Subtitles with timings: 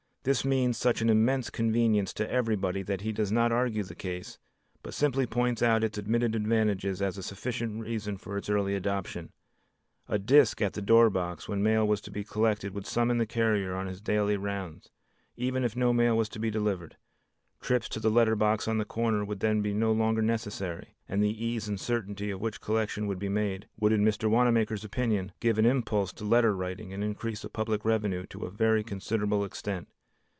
[0.23, 4.37] This means such an immense convenience to everybody that he does not argue the case,
[4.83, 9.31] but simply points out its admitted advantages as a sufficient reason for its early adoption.
[10.07, 13.25] A disk at the door box when mail was to be collected would summon the
[13.25, 14.91] carrier on his daily rounds,
[15.37, 16.97] even if no mail was to be delivered;
[17.59, 21.23] trips to the letter box on the corner would then be no longer necessary, and
[21.23, 24.29] the ease and certainty with which collection would be made, would in Mr.
[24.29, 28.51] Wanamaker's opinion, give an impulse to letter writing and increase the public revenue to a
[28.51, 29.87] very considerable extent.